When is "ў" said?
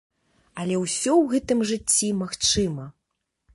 1.17-1.25